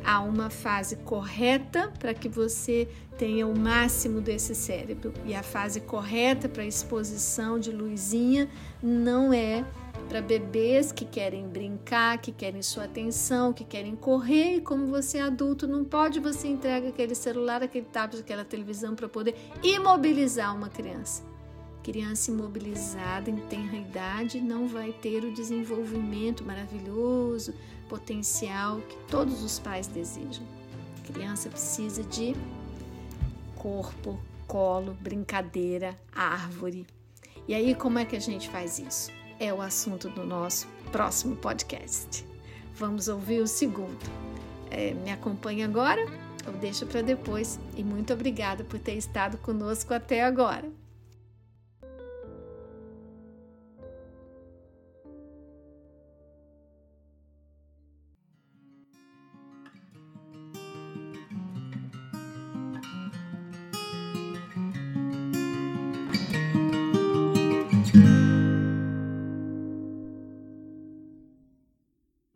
Há 0.03 0.21
uma 0.21 0.49
fase 0.49 0.95
correta 0.97 1.91
para 1.99 2.13
que 2.13 2.27
você 2.27 2.87
tenha 3.17 3.45
o 3.45 3.57
máximo 3.57 4.21
desse 4.21 4.55
cérebro, 4.55 5.13
e 5.25 5.35
a 5.35 5.43
fase 5.43 5.81
correta 5.81 6.47
para 6.47 6.65
exposição 6.65 7.59
de 7.59 7.71
luzinha 7.71 8.49
não 8.81 9.33
é 9.33 9.65
para 10.07 10.21
bebês 10.21 10.91
que 10.91 11.05
querem 11.05 11.47
brincar, 11.47 12.17
que 12.17 12.31
querem 12.31 12.61
sua 12.61 12.85
atenção, 12.85 13.53
que 13.53 13.63
querem 13.63 13.95
correr, 13.95 14.55
e 14.55 14.61
como 14.61 14.87
você 14.87 15.19
é 15.19 15.21
adulto, 15.21 15.67
não 15.67 15.83
pode, 15.83 16.19
você 16.19 16.47
entrega 16.47 16.89
aquele 16.89 17.13
celular, 17.13 17.61
aquele 17.61 17.85
tablet, 17.85 18.21
aquela 18.21 18.43
televisão 18.43 18.95
para 18.95 19.07
poder 19.07 19.35
imobilizar 19.61 20.55
uma 20.55 20.69
criança. 20.69 21.28
Criança 21.89 22.29
imobilizada 22.29 23.31
em 23.31 23.37
tenra 23.47 23.75
idade 23.75 24.39
não 24.39 24.67
vai 24.67 24.91
ter 24.91 25.23
o 25.23 25.33
desenvolvimento 25.33 26.43
maravilhoso, 26.43 27.51
potencial 27.89 28.79
que 28.81 28.95
todos 29.07 29.41
os 29.41 29.57
pais 29.57 29.87
desejam. 29.87 30.43
A 30.99 31.11
criança 31.11 31.49
precisa 31.49 32.03
de 32.03 32.35
corpo, 33.55 34.19
colo, 34.45 34.95
brincadeira, 35.01 35.99
árvore. 36.13 36.85
E 37.47 37.55
aí, 37.55 37.73
como 37.73 37.97
é 37.97 38.05
que 38.05 38.15
a 38.15 38.21
gente 38.21 38.47
faz 38.49 38.77
isso? 38.77 39.11
É 39.39 39.51
o 39.51 39.59
assunto 39.59 40.09
do 40.09 40.23
nosso 40.23 40.67
próximo 40.91 41.37
podcast. 41.37 42.23
Vamos 42.75 43.07
ouvir 43.07 43.41
o 43.41 43.47
segundo. 43.47 43.97
É, 44.69 44.93
me 44.93 45.09
acompanhe 45.09 45.63
agora, 45.63 46.05
eu 46.45 46.53
deixo 46.53 46.85
para 46.85 47.01
depois 47.01 47.59
e 47.75 47.83
muito 47.83 48.13
obrigada 48.13 48.63
por 48.63 48.77
ter 48.77 48.93
estado 48.93 49.39
conosco 49.39 49.91
até 49.91 50.23
agora. 50.23 50.71